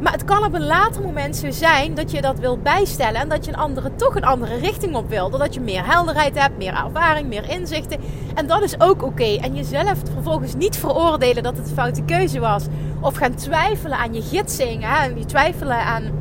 Maar 0.06 0.14
het 0.14 0.26
kan 0.26 0.46
op 0.46 0.54
een 0.54 0.66
later 0.66 1.02
moment 1.02 1.36
zo 1.36 1.52
zijn 1.52 1.94
dat 1.94 2.12
je 2.12 2.22
dat 2.22 2.40
wil 2.40 2.58
bijstellen 2.58 3.22
en 3.22 3.30
dat 3.30 3.46
je 3.46 3.52
een 3.52 3.58
andere, 3.58 3.96
toch 3.96 4.16
een 4.16 4.24
andere 4.24 4.58
richting 4.58 4.96
op 4.96 5.10
wil. 5.10 5.30
Doordat 5.30 5.54
je 5.54 5.60
meer 5.60 5.86
helderheid 5.86 6.40
hebt, 6.40 6.58
meer 6.58 6.74
ervaring, 6.74 7.28
meer 7.28 7.50
inzichten. 7.50 8.00
En 8.36 8.48
dat 8.48 8.62
is 8.64 8.82
ook 8.82 9.04
oké. 9.04 9.36
En 9.36 9.56
jezelf 9.56 9.98
vervolgens 10.14 10.56
niet 10.56 10.78
veroordelen 10.78 11.44
dat 11.44 11.58
het 11.58 11.68
een 11.68 11.74
foute 11.74 12.04
keuze 12.04 12.40
was. 12.40 12.66
Of 13.02 13.16
gaan 13.16 13.36
twijfelen 13.36 13.98
aan 13.98 14.14
je 14.14 14.22
gidsing. 14.22 14.84
Hè? 14.84 15.10
En 15.10 15.18
je 15.18 15.26
twijfelen 15.26 15.78
aan, 15.78 16.12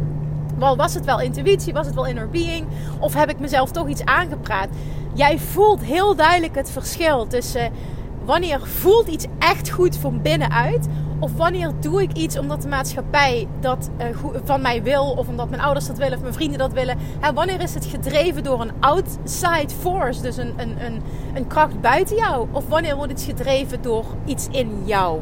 was 0.77 0.95
het 0.95 1.05
wel 1.05 1.21
intuïtie, 1.21 1.73
was 1.73 1.87
het 1.87 1.95
wel 1.95 2.07
inner 2.07 2.31
being? 2.31 2.67
Of 3.01 3.15
heb 3.15 3.31
ik 3.31 3.39
mezelf 3.39 3.71
toch 3.71 3.89
iets 3.89 4.05
aangepraat? 4.05 4.69
Jij 5.15 5.39
voelt 5.39 5.83
heel 5.83 6.15
duidelijk 6.15 6.55
het 6.55 6.71
verschil 6.71 7.27
tussen 7.27 7.73
wanneer 8.25 8.61
voelt 8.61 9.09
iets 9.09 9.27
echt 9.39 9.71
goed 9.71 9.97
van 9.97 10.23
binnenuit 10.23 10.87
of 11.19 11.37
wanneer 11.37 11.73
doe 11.81 12.03
ik 12.03 12.13
iets 12.13 12.39
omdat 12.39 12.63
de 12.63 12.69
maatschappij 12.69 13.49
dat 13.61 13.91
uh, 13.99 14.07
van 14.45 14.61
mij 14.61 14.83
wil, 14.83 15.05
of 15.11 15.29
omdat 15.29 15.51
mijn 15.51 15.63
ouders 15.63 15.87
dat 15.87 15.99
willen, 15.99 16.15
of 16.17 16.23
mijn 16.23 16.35
vrienden 16.35 16.59
dat 16.59 16.73
willen. 16.73 16.99
Hè, 17.21 17.33
wanneer 17.33 17.61
is 17.61 17.75
het 17.75 17.85
gedreven 17.85 18.45
door 18.45 18.61
een 18.61 18.73
outside 18.81 19.75
force, 19.81 20.23
dus 20.23 20.37
een, 20.37 20.53
een, 20.57 20.85
een, 20.85 21.03
een 21.35 21.47
kracht 21.47 21.81
buiten 21.81 22.17
jou? 22.17 22.47
Of 22.51 22.69
wanneer 22.69 22.97
wordt 22.97 23.13
iets 23.13 23.25
gedreven 23.25 23.83
door 23.83 24.05
iets 24.25 24.49
in 24.51 24.83
jou? 24.85 25.21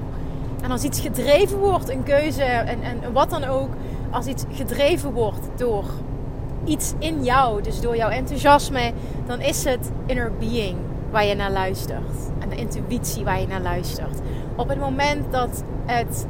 En 0.63 0.71
als 0.71 0.83
iets 0.83 1.01
gedreven 1.01 1.59
wordt, 1.59 1.91
een 1.91 2.03
keuze 2.03 2.43
en, 2.43 2.83
en 2.83 3.13
wat 3.13 3.31
dan 3.31 3.45
ook, 3.45 3.71
als 4.11 4.27
iets 4.27 4.45
gedreven 4.53 5.13
wordt 5.13 5.49
door 5.57 5.85
iets 6.65 6.95
in 6.99 7.25
jou, 7.25 7.63
dus 7.63 7.81
door 7.81 7.97
jouw 7.97 8.09
enthousiasme, 8.09 8.93
dan 9.27 9.41
is 9.41 9.65
het 9.65 9.91
inner 10.07 10.33
being 10.39 10.77
waar 11.13 11.25
je 11.25 11.35
naar 11.35 11.51
luistert. 11.51 12.31
En 12.39 12.49
de 12.49 12.57
intuïtie 12.57 13.25
waar 13.25 13.41
je 13.41 13.47
naar 13.47 13.61
luistert. 13.61 14.19
Op 14.57 14.69
het 14.69 14.79
moment 14.79 15.33
dat 15.33 15.65
het, 15.85 16.27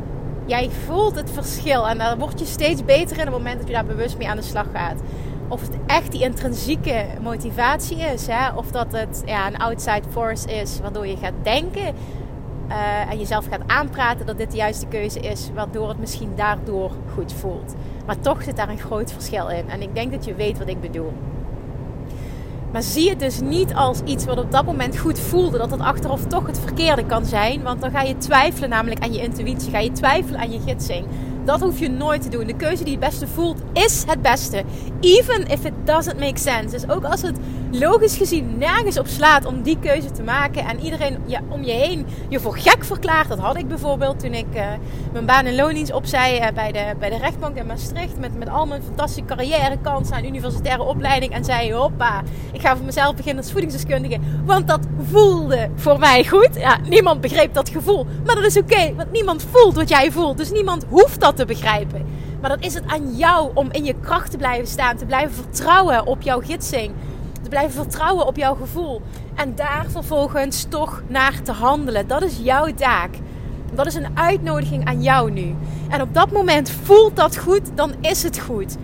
jij 0.46 0.70
voelt 0.70 1.16
het 1.16 1.30
verschil 1.30 1.88
en 1.88 1.98
daar 1.98 2.18
word 2.18 2.38
je 2.38 2.44
steeds 2.44 2.84
beter 2.84 3.16
in 3.18 3.22
het 3.22 3.30
moment 3.30 3.58
dat 3.58 3.66
je 3.66 3.74
daar 3.74 3.84
bewust 3.84 4.18
mee 4.18 4.28
aan 4.28 4.36
de 4.36 4.42
slag 4.42 4.66
gaat. 4.72 5.00
Of 5.48 5.60
het 5.60 5.76
echt 5.86 6.12
die 6.12 6.22
intrinsieke 6.22 7.04
motivatie 7.20 7.96
is, 7.96 8.26
hè? 8.26 8.54
of 8.54 8.70
dat 8.70 8.92
het 8.92 9.22
ja, 9.26 9.46
een 9.46 9.56
outside 9.56 10.02
force 10.10 10.52
is 10.52 10.80
waardoor 10.80 11.06
je 11.06 11.16
gaat 11.16 11.32
denken 11.42 11.94
uh, 12.68 13.10
en 13.10 13.18
jezelf 13.18 13.46
gaat 13.46 13.62
aanpraten 13.66 14.26
dat 14.26 14.38
dit 14.38 14.50
de 14.50 14.56
juiste 14.56 14.86
keuze 14.86 15.20
is, 15.20 15.50
waardoor 15.54 15.88
het 15.88 15.98
misschien 15.98 16.32
daardoor 16.36 16.90
goed 17.14 17.32
voelt. 17.32 17.74
Maar 18.06 18.20
toch 18.20 18.42
zit 18.42 18.56
daar 18.56 18.68
een 18.68 18.78
groot 18.78 19.12
verschil 19.12 19.48
in. 19.48 19.70
En 19.70 19.82
ik 19.82 19.94
denk 19.94 20.12
dat 20.12 20.24
je 20.24 20.34
weet 20.34 20.58
wat 20.58 20.68
ik 20.68 20.80
bedoel. 20.80 21.12
Maar 22.72 22.82
zie 22.82 23.08
het 23.08 23.20
dus 23.20 23.40
niet 23.40 23.74
als 23.74 24.00
iets 24.04 24.24
wat 24.24 24.38
op 24.38 24.52
dat 24.52 24.64
moment 24.64 24.98
goed 24.98 25.18
voelde, 25.18 25.58
dat 25.58 25.70
het 25.70 25.80
achteraf 25.80 26.26
toch 26.26 26.46
het 26.46 26.58
verkeerde 26.58 27.06
kan 27.06 27.26
zijn. 27.26 27.62
Want 27.62 27.80
dan 27.80 27.90
ga 27.90 28.02
je 28.02 28.16
twijfelen 28.16 28.68
namelijk 28.68 29.02
aan 29.02 29.12
je 29.12 29.22
intuïtie, 29.22 29.70
ga 29.70 29.78
je 29.78 29.92
twijfelen 29.92 30.40
aan 30.40 30.52
je 30.52 30.60
gidsing. 30.66 31.06
Dat 31.44 31.60
hoef 31.60 31.78
je 31.78 31.90
nooit 31.90 32.22
te 32.22 32.28
doen. 32.28 32.46
De 32.46 32.56
keuze 32.56 32.84
die 32.84 32.92
het 32.92 33.04
beste 33.04 33.26
voelt, 33.26 33.60
is 33.72 34.04
het 34.06 34.22
beste. 34.22 34.62
Even 35.00 35.46
if 35.46 35.64
it 35.64 35.72
doesn't 35.84 36.18
make 36.18 36.38
sense. 36.38 36.70
Dus 36.70 36.88
ook 36.88 37.04
als 37.04 37.22
het 37.22 37.38
logisch 37.72 38.16
gezien 38.16 38.58
nergens 38.58 38.98
op 38.98 39.06
slaat 39.06 39.44
om 39.44 39.62
die 39.62 39.78
keuze 39.78 40.10
te 40.10 40.22
maken. 40.22 40.64
En 40.64 40.80
iedereen 40.80 41.18
ja, 41.26 41.40
om 41.48 41.62
je 41.62 41.72
heen 41.72 42.06
je 42.28 42.40
voor 42.40 42.56
gek 42.56 42.84
verklaart. 42.84 43.28
Dat 43.28 43.38
had 43.38 43.56
ik 43.56 43.68
bijvoorbeeld 43.68 44.20
toen 44.20 44.34
ik 44.34 44.46
uh, 44.54 44.64
mijn 45.12 45.26
baan 45.26 45.46
in 45.46 45.54
loondienst 45.54 45.92
opzij 45.92 46.40
uh, 46.40 46.54
bij, 46.54 46.72
de, 46.72 46.94
bij 46.98 47.10
de 47.10 47.16
rechtbank 47.16 47.56
in 47.56 47.66
Maastricht. 47.66 48.18
Met, 48.18 48.38
met 48.38 48.48
al 48.48 48.66
mijn 48.66 48.82
fantastische 48.82 49.24
carrièrekansen 49.24 50.16
en 50.16 50.26
universitaire 50.26 50.82
opleiding. 50.82 51.32
En 51.32 51.44
zei, 51.44 51.72
hoppa, 51.74 52.22
ik 52.52 52.60
ga 52.60 52.76
voor 52.76 52.84
mezelf 52.84 53.14
beginnen 53.14 53.42
als 53.42 53.52
voedingsdeskundige. 53.52 54.18
Want 54.44 54.68
dat 54.68 54.80
voelde 55.10 55.70
voor 55.74 55.98
mij 55.98 56.24
goed. 56.24 56.50
Ja, 56.54 56.78
niemand 56.88 57.20
begreep 57.20 57.54
dat 57.54 57.68
gevoel. 57.68 58.06
Maar 58.26 58.34
dat 58.34 58.44
is 58.44 58.56
oké, 58.56 58.94
want 58.94 59.12
niemand 59.12 59.46
voelt 59.50 59.74
wat 59.74 59.88
jij 59.88 60.10
voelt. 60.10 60.36
Dus 60.36 60.50
niemand 60.50 60.84
hoeft 60.88 61.20
dat 61.20 61.36
te 61.36 61.44
begrijpen. 61.44 62.06
Maar 62.40 62.50
dan 62.50 62.60
is 62.60 62.74
het 62.74 62.84
aan 62.86 63.16
jou 63.16 63.50
om 63.54 63.68
in 63.70 63.84
je 63.84 63.94
kracht 64.00 64.30
te 64.30 64.36
blijven 64.36 64.66
staan. 64.66 64.96
Te 64.96 65.06
blijven 65.06 65.34
vertrouwen 65.34 66.06
op 66.06 66.22
jouw 66.22 66.40
gidsing. 66.40 66.92
Blijven 67.52 67.82
vertrouwen 67.82 68.26
op 68.26 68.36
jouw 68.36 68.54
gevoel. 68.54 69.02
En 69.34 69.54
daar 69.54 69.86
vervolgens 69.88 70.66
toch 70.68 71.02
naar 71.06 71.42
te 71.42 71.52
handelen. 71.52 72.06
Dat 72.06 72.22
is 72.22 72.38
jouw 72.42 72.74
taak. 72.74 73.10
Dat 73.72 73.86
is 73.86 73.94
een 73.94 74.18
uitnodiging 74.18 74.84
aan 74.84 75.02
jou 75.02 75.30
nu. 75.30 75.54
En 75.88 76.00
op 76.00 76.14
dat 76.14 76.30
moment 76.30 76.70
voelt 76.70 77.16
dat 77.16 77.38
goed, 77.38 77.60
dan 77.74 77.94
is 78.00 78.22
het 78.22 78.38
goed. 78.38 78.76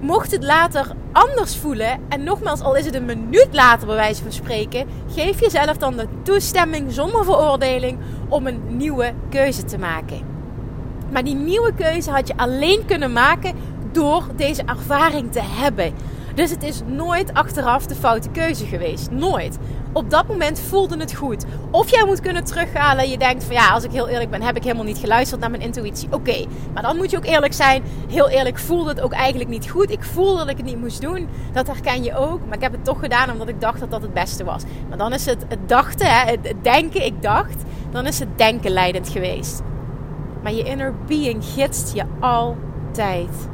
Mocht 0.00 0.30
het 0.30 0.44
later 0.44 0.92
anders 1.12 1.56
voelen, 1.56 2.00
en 2.08 2.24
nogmaals, 2.24 2.60
al 2.60 2.76
is 2.76 2.84
het 2.84 2.94
een 2.94 3.04
minuut 3.04 3.48
later 3.50 3.86
bij 3.86 3.96
wijze 3.96 4.22
van 4.22 4.32
spreken, 4.32 4.86
geef 5.14 5.40
jezelf 5.40 5.76
dan 5.76 5.96
de 5.96 6.08
toestemming 6.22 6.92
zonder 6.92 7.24
veroordeling 7.24 7.98
om 8.28 8.46
een 8.46 8.60
nieuwe 8.76 9.12
keuze 9.30 9.64
te 9.64 9.78
maken. 9.78 10.20
Maar 11.12 11.24
die 11.24 11.34
nieuwe 11.34 11.74
keuze 11.74 12.10
had 12.10 12.28
je 12.28 12.36
alleen 12.36 12.84
kunnen 12.84 13.12
maken 13.12 13.54
door 13.92 14.24
deze 14.36 14.62
ervaring 14.66 15.32
te 15.32 15.42
hebben. 15.42 15.94
Dus 16.34 16.50
het 16.50 16.62
is 16.62 16.80
nooit 16.86 17.34
achteraf 17.34 17.86
de 17.86 17.94
foute 17.94 18.28
keuze 18.28 18.66
geweest. 18.66 19.10
Nooit. 19.10 19.58
Op 19.92 20.10
dat 20.10 20.28
moment 20.28 20.60
voelde 20.60 20.96
het 20.96 21.14
goed. 21.14 21.44
Of 21.70 21.90
jij 21.90 22.04
moet 22.04 22.20
kunnen 22.20 22.44
terughalen. 22.44 23.08
Je 23.08 23.18
denkt 23.18 23.44
van 23.44 23.54
ja, 23.54 23.68
als 23.68 23.84
ik 23.84 23.90
heel 23.90 24.08
eerlijk 24.08 24.30
ben, 24.30 24.42
heb 24.42 24.56
ik 24.56 24.62
helemaal 24.62 24.84
niet 24.84 24.98
geluisterd 24.98 25.40
naar 25.40 25.50
mijn 25.50 25.62
intuïtie. 25.62 26.08
Oké, 26.10 26.46
maar 26.74 26.82
dan 26.82 26.96
moet 26.96 27.10
je 27.10 27.16
ook 27.16 27.24
eerlijk 27.24 27.52
zijn. 27.52 27.82
Heel 28.08 28.28
eerlijk 28.28 28.58
voelde 28.58 28.88
het 28.88 29.00
ook 29.00 29.12
eigenlijk 29.12 29.50
niet 29.50 29.70
goed. 29.70 29.90
Ik 29.90 30.04
voelde 30.04 30.38
dat 30.38 30.48
ik 30.48 30.56
het 30.56 30.66
niet 30.66 30.80
moest 30.80 31.00
doen. 31.00 31.28
Dat 31.52 31.66
herken 31.66 32.02
je 32.02 32.16
ook. 32.16 32.40
Maar 32.46 32.56
ik 32.56 32.62
heb 32.62 32.72
het 32.72 32.84
toch 32.84 33.00
gedaan 33.00 33.30
omdat 33.30 33.48
ik 33.48 33.60
dacht 33.60 33.80
dat 33.80 33.90
dat 33.90 34.02
het 34.02 34.14
beste 34.14 34.44
was. 34.44 34.62
Maar 34.88 34.98
dan 34.98 35.12
is 35.12 35.26
het 35.26 35.44
het 35.48 35.68
dachten, 35.68 36.06
het 36.06 36.54
denken, 36.62 37.04
ik 37.04 37.22
dacht. 37.22 37.62
Dan 37.90 38.06
is 38.06 38.18
het 38.18 38.38
denken 38.38 38.70
leidend 38.70 39.08
geweest. 39.08 39.62
Maar 40.42 40.52
je 40.52 40.62
inner 40.62 40.94
being 41.06 41.44
gidst 41.44 41.94
je 41.94 42.04
altijd. 42.20 43.48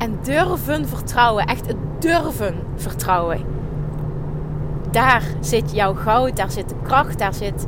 En 0.00 0.18
durven 0.22 0.88
vertrouwen, 0.88 1.46
echt 1.46 1.66
het 1.66 1.76
durven 1.98 2.54
vertrouwen. 2.76 3.40
Daar 4.90 5.22
zit 5.40 5.72
jouw 5.74 5.94
goud, 5.94 6.36
daar 6.36 6.50
zit 6.50 6.68
de 6.68 6.74
kracht, 6.82 7.18
daar 7.18 7.34
zit, 7.34 7.66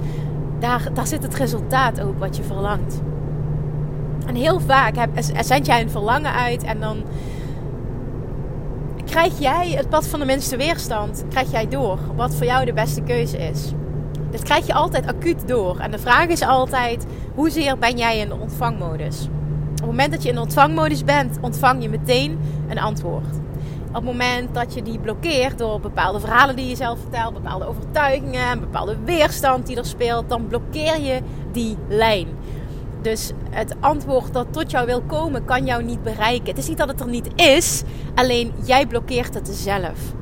daar, 0.59 0.89
daar 0.95 1.07
zit 1.07 1.23
het 1.23 1.35
resultaat 1.35 2.01
ook 2.01 2.19
wat 2.19 2.37
je 2.37 2.43
verlangt. 2.43 3.01
En 4.27 4.35
heel 4.35 4.61
vaak 4.61 4.97
heb, 4.97 5.11
zend 5.41 5.67
jij 5.67 5.81
een 5.81 5.91
verlangen 5.91 6.33
uit 6.33 6.63
en 6.63 6.81
dan 6.81 7.03
krijg 9.05 9.39
jij 9.39 9.71
het 9.71 9.89
pad 9.89 10.07
van 10.07 10.21
de 10.21 10.27
minste 10.27 10.57
weerstand, 10.57 11.25
krijg 11.29 11.51
jij 11.51 11.69
door 11.69 11.99
wat 12.17 12.35
voor 12.35 12.47
jou 12.47 12.65
de 12.65 12.73
beste 12.73 13.03
keuze 13.03 13.39
is. 13.39 13.73
Dat 14.31 14.43
krijg 14.43 14.67
je 14.67 14.75
altijd 14.75 15.07
acuut 15.07 15.49
door. 15.49 15.79
En 15.79 15.91
de 15.91 15.99
vraag 15.99 16.27
is 16.27 16.43
altijd: 16.43 17.07
hoezeer 17.35 17.79
ben 17.79 17.97
jij 17.97 18.19
in 18.19 18.29
de 18.29 18.35
ontvangmodus? 18.35 19.29
Op 19.83 19.89
het 19.89 19.97
moment 19.97 20.13
dat 20.13 20.23
je 20.23 20.29
in 20.29 20.39
ontvangmodus 20.39 21.05
bent, 21.05 21.39
ontvang 21.41 21.83
je 21.83 21.89
meteen 21.89 22.39
een 22.69 22.79
antwoord. 22.79 23.37
Op 23.89 23.95
het 23.95 24.05
moment 24.05 24.55
dat 24.55 24.75
je 24.75 24.83
die 24.83 24.99
blokkeert 24.99 25.59
door 25.59 25.81
bepaalde 25.81 26.21
verhalen 26.21 26.57
die 26.57 26.69
je 26.69 26.77
zelf 26.77 27.01
vertelt, 27.01 27.35
bepaalde 27.35 27.67
overtuigingen, 27.67 28.51
een 28.51 28.61
bepaalde 28.61 28.97
weerstand 29.05 29.67
die 29.67 29.77
er 29.77 29.85
speelt, 29.85 30.29
dan 30.29 30.47
blokkeer 30.47 31.01
je 31.01 31.21
die 31.53 31.77
lijn. 31.89 32.29
Dus 33.01 33.33
het 33.51 33.75
antwoord 33.81 34.33
dat 34.33 34.53
tot 34.53 34.71
jou 34.71 34.87
wil 34.87 35.03
komen, 35.03 35.45
kan 35.45 35.67
jou 35.67 35.83
niet 35.83 36.03
bereiken. 36.03 36.49
Het 36.49 36.59
is 36.59 36.69
niet 36.69 36.79
dat 36.79 36.89
het 36.89 37.01
er 37.01 37.09
niet 37.09 37.29
is, 37.35 37.83
alleen 38.15 38.53
jij 38.65 38.87
blokkeert 38.87 39.35
het 39.35 39.49
zelf. 39.49 40.15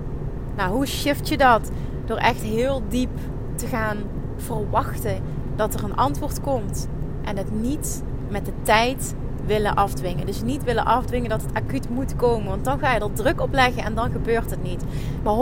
Nou, 0.57 0.73
hoe 0.73 0.87
shift 0.87 1.29
je 1.29 1.37
dat? 1.37 1.71
Door 2.05 2.17
echt 2.17 2.43
heel 2.43 2.83
diep 2.88 3.19
te 3.55 3.67
gaan 3.67 3.97
verwachten 4.37 5.23
dat 5.57 5.75
er 5.75 5.85
een 5.85 5.97
antwoord 5.97 6.40
komt. 6.40 6.88
En 7.23 7.37
het 7.37 7.61
niet 7.61 8.02
met 8.29 8.45
de 8.45 8.52
tijd 8.62 9.14
willen 9.47 9.75
afdwingen. 9.75 10.26
Dus 10.26 10.42
niet 10.42 10.64
willen 10.64 10.85
afdwingen 10.85 11.28
dat 11.28 11.42
het 11.42 11.54
acuut 11.54 11.90
moet 11.90 12.16
komen. 12.16 12.49
Want 12.49 12.64
dan 12.64 12.78
ga 12.78 12.94
je 12.94 13.00
er 13.00 13.12
druk 13.12 13.40
op 13.40 13.52
leggen 13.52 13.85
en 13.85 13.94
dan 13.94 14.11
gebeurt 14.11 14.50
het 14.50 14.62
niet. 14.62 14.85
Maar 15.23 15.35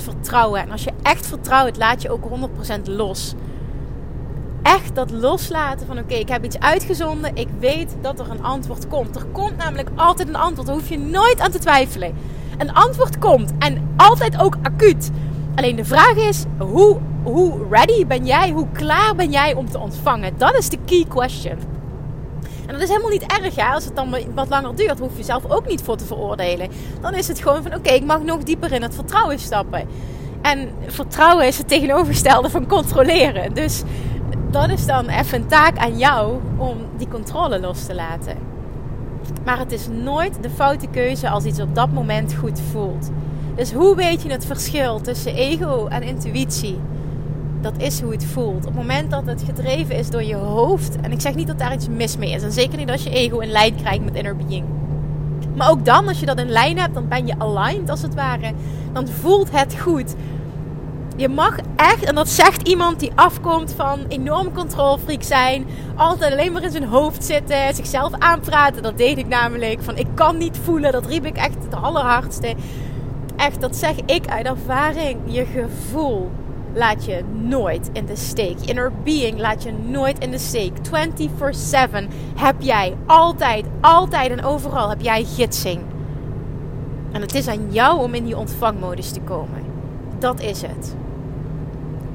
100% 0.00 0.02
vertrouwen. 0.02 0.60
En 0.60 0.70
als 0.70 0.84
je 0.84 0.92
echt 1.02 1.26
vertrouwt, 1.26 1.76
laat 1.76 2.02
je 2.02 2.10
ook 2.10 2.24
100% 2.78 2.82
los. 2.84 3.34
Echt 4.62 4.94
dat 4.94 5.10
loslaten 5.10 5.86
van 5.86 5.98
oké, 5.98 6.14
ik 6.14 6.28
heb 6.28 6.44
iets 6.44 6.58
uitgezonden. 6.58 7.36
Ik 7.36 7.48
weet 7.58 7.96
dat 8.00 8.18
er 8.18 8.30
een 8.30 8.42
antwoord 8.42 8.88
komt. 8.88 9.16
Er 9.16 9.26
komt 9.32 9.56
namelijk 9.56 9.90
altijd 9.94 10.28
een 10.28 10.36
antwoord. 10.36 10.66
Daar 10.66 10.76
hoef 10.76 10.88
je 10.88 10.98
nooit 10.98 11.40
aan 11.40 11.50
te 11.50 11.58
twijfelen. 11.58 12.14
Een 12.58 12.72
antwoord 12.74 13.18
komt. 13.18 13.52
En 13.58 13.88
altijd 13.96 14.40
ook 14.40 14.56
acuut. 14.62 15.10
Alleen 15.54 15.76
de 15.76 15.84
vraag 15.84 16.14
is, 16.16 16.44
hoe, 16.58 16.98
hoe 17.22 17.66
ready 17.70 18.06
ben 18.06 18.26
jij? 18.26 18.50
Hoe 18.50 18.66
klaar 18.72 19.14
ben 19.14 19.30
jij 19.30 19.54
om 19.54 19.70
te 19.70 19.78
ontvangen? 19.78 20.32
Dat 20.38 20.54
is 20.54 20.68
de 20.68 20.78
key 20.84 21.04
question. 21.08 21.58
En 22.70 22.76
dat 22.76 22.84
is 22.84 22.88
helemaal 22.88 23.10
niet 23.10 23.26
erg, 23.26 23.56
hè? 23.56 23.64
Als 23.64 23.84
het 23.84 23.96
dan 23.96 24.16
wat 24.34 24.48
langer 24.48 24.76
duurt, 24.76 24.98
hoef 24.98 25.16
je 25.16 25.22
zelf 25.22 25.50
ook 25.50 25.68
niet 25.68 25.82
voor 25.82 25.96
te 25.96 26.04
veroordelen. 26.04 26.68
Dan 27.00 27.14
is 27.14 27.28
het 27.28 27.38
gewoon 27.40 27.62
van, 27.62 27.74
oké, 27.74 27.90
ik 27.90 28.04
mag 28.04 28.22
nog 28.22 28.42
dieper 28.42 28.72
in 28.72 28.82
het 28.82 28.94
vertrouwen 28.94 29.38
stappen. 29.38 29.88
En 30.42 30.68
vertrouwen 30.86 31.46
is 31.46 31.58
het 31.58 31.68
tegenovergestelde 31.68 32.50
van 32.50 32.66
controleren. 32.66 33.54
Dus 33.54 33.82
dat 34.50 34.70
is 34.70 34.86
dan 34.86 35.08
even 35.08 35.40
een 35.40 35.46
taak 35.46 35.78
aan 35.78 35.98
jou 35.98 36.38
om 36.56 36.76
die 36.96 37.08
controle 37.08 37.60
los 37.60 37.84
te 37.86 37.94
laten. 37.94 38.36
Maar 39.44 39.58
het 39.58 39.72
is 39.72 39.88
nooit 39.88 40.42
de 40.42 40.50
foute 40.50 40.86
keuze 40.86 41.28
als 41.28 41.44
iets 41.44 41.60
op 41.60 41.74
dat 41.74 41.92
moment 41.92 42.34
goed 42.34 42.60
voelt. 42.72 43.10
Dus 43.54 43.72
hoe 43.72 43.96
weet 43.96 44.22
je 44.22 44.30
het 44.30 44.46
verschil 44.46 45.00
tussen 45.00 45.34
ego 45.34 45.86
en 45.86 46.02
intuïtie? 46.02 46.78
Dat 47.60 47.74
is 47.76 48.00
hoe 48.00 48.12
het 48.12 48.24
voelt. 48.24 48.56
Op 48.56 48.64
het 48.64 48.74
moment 48.74 49.10
dat 49.10 49.26
het 49.26 49.42
gedreven 49.46 49.96
is 49.96 50.10
door 50.10 50.22
je 50.22 50.34
hoofd. 50.34 51.00
En 51.00 51.12
ik 51.12 51.20
zeg 51.20 51.34
niet 51.34 51.46
dat 51.46 51.58
daar 51.58 51.72
iets 51.72 51.88
mis 51.88 52.16
mee 52.16 52.30
is. 52.30 52.42
En 52.42 52.52
zeker 52.52 52.78
niet 52.78 52.90
als 52.90 53.02
je 53.02 53.10
ego 53.10 53.38
in 53.38 53.50
lijn 53.50 53.74
krijgt 53.76 54.04
met 54.04 54.14
inner 54.14 54.36
being. 54.36 54.64
Maar 55.56 55.70
ook 55.70 55.84
dan, 55.84 56.08
als 56.08 56.20
je 56.20 56.26
dat 56.26 56.38
in 56.38 56.50
lijn 56.50 56.78
hebt, 56.78 56.94
dan 56.94 57.08
ben 57.08 57.26
je 57.26 57.38
aligned 57.38 57.90
als 57.90 58.02
het 58.02 58.14
ware. 58.14 58.52
Dan 58.92 59.08
voelt 59.08 59.50
het 59.50 59.78
goed. 59.78 60.14
Je 61.16 61.28
mag 61.28 61.56
echt, 61.76 62.04
en 62.04 62.14
dat 62.14 62.28
zegt 62.28 62.68
iemand 62.68 63.00
die 63.00 63.12
afkomt 63.14 63.72
van 63.76 63.98
enorm 64.08 64.52
controlfreak 64.52 65.22
zijn. 65.22 65.66
Altijd 65.96 66.32
alleen 66.32 66.52
maar 66.52 66.62
in 66.62 66.70
zijn 66.70 66.84
hoofd 66.84 67.24
zitten, 67.24 67.74
zichzelf 67.74 68.12
aanpraten. 68.18 68.82
Dat 68.82 68.98
deed 68.98 69.18
ik 69.18 69.28
namelijk. 69.28 69.82
Van 69.82 69.96
ik 69.96 70.06
kan 70.14 70.38
niet 70.38 70.58
voelen, 70.62 70.92
dat 70.92 71.06
riep 71.06 71.24
ik 71.24 71.36
echt 71.36 71.64
het 71.64 71.82
allerhardste 71.82 72.54
echt, 73.40 73.60
dat 73.60 73.76
zeg 73.76 73.96
ik 74.06 74.26
uit 74.26 74.46
ervaring. 74.46 75.18
Je 75.24 75.44
gevoel 75.44 76.30
laat 76.74 77.04
je 77.04 77.24
nooit 77.32 77.90
in 77.92 78.06
de 78.06 78.16
steek. 78.16 78.60
Inner 78.60 78.92
being 79.04 79.40
laat 79.40 79.62
je 79.62 79.72
nooit 79.72 80.18
in 80.18 80.30
de 80.30 80.38
steek. 80.38 80.72
24/7 80.82 82.08
heb 82.36 82.54
jij 82.58 82.96
altijd, 83.06 83.64
altijd 83.80 84.30
en 84.30 84.44
overal 84.44 84.88
heb 84.88 85.00
jij 85.00 85.24
gidsing. 85.24 85.80
En 87.12 87.20
het 87.20 87.34
is 87.34 87.48
aan 87.48 87.72
jou 87.72 88.00
om 88.00 88.14
in 88.14 88.24
die 88.24 88.36
ontvangmodus 88.36 89.10
te 89.10 89.20
komen. 89.20 89.64
Dat 90.18 90.40
is 90.40 90.62
het. 90.62 90.96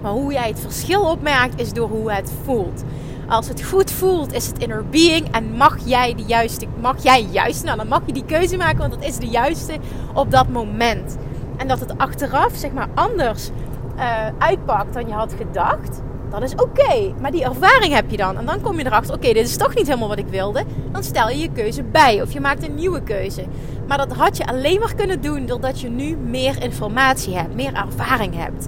Maar 0.01 0.11
hoe 0.11 0.31
jij 0.31 0.47
het 0.47 0.59
verschil 0.59 1.01
opmerkt 1.01 1.61
is 1.61 1.73
door 1.73 1.89
hoe 1.89 2.11
het 2.11 2.31
voelt. 2.43 2.83
Als 3.27 3.47
het 3.47 3.63
goed 3.63 3.91
voelt, 3.91 4.33
is 4.33 4.47
het 4.47 4.59
inner 4.59 4.85
being. 4.89 5.31
En 5.31 5.51
mag 5.51 5.77
jij 5.85 6.15
de 6.15 6.23
juiste, 6.23 6.65
mag 6.81 7.03
jij 7.03 7.27
juist, 7.31 7.63
nou 7.63 7.77
dan 7.77 7.87
mag 7.87 8.01
je 8.05 8.13
die 8.13 8.25
keuze 8.25 8.57
maken, 8.57 8.77
want 8.77 8.93
dat 8.93 9.03
is 9.03 9.17
de 9.17 9.27
juiste 9.27 9.77
op 10.13 10.31
dat 10.31 10.49
moment. 10.49 11.17
En 11.57 11.67
dat 11.67 11.79
het 11.79 11.97
achteraf, 11.97 12.55
zeg 12.55 12.71
maar, 12.71 12.87
anders 12.93 13.49
uh, 13.97 14.27
uitpakt 14.37 14.93
dan 14.93 15.07
je 15.07 15.13
had 15.13 15.33
gedacht. 15.33 16.01
Dat 16.29 16.43
is 16.43 16.55
oké, 16.55 17.13
maar 17.21 17.31
die 17.31 17.43
ervaring 17.43 17.93
heb 17.93 18.09
je 18.09 18.17
dan. 18.17 18.37
En 18.37 18.45
dan 18.45 18.61
kom 18.61 18.77
je 18.77 18.85
erachter, 18.85 19.15
oké, 19.15 19.33
dit 19.33 19.47
is 19.47 19.57
toch 19.57 19.75
niet 19.75 19.87
helemaal 19.87 20.07
wat 20.07 20.17
ik 20.17 20.27
wilde. 20.27 20.63
Dan 20.91 21.03
stel 21.03 21.29
je 21.29 21.37
je 21.37 21.51
keuze 21.51 21.83
bij 21.83 22.21
of 22.21 22.31
je 22.31 22.39
maakt 22.39 22.67
een 22.67 22.75
nieuwe 22.75 23.03
keuze. 23.03 23.45
Maar 23.87 23.97
dat 23.97 24.13
had 24.13 24.37
je 24.37 24.47
alleen 24.47 24.79
maar 24.79 24.95
kunnen 24.95 25.21
doen 25.21 25.45
doordat 25.45 25.81
je 25.81 25.89
nu 25.89 26.15
meer 26.17 26.63
informatie 26.63 27.35
hebt, 27.35 27.55
meer 27.55 27.73
ervaring 27.73 28.35
hebt. 28.35 28.67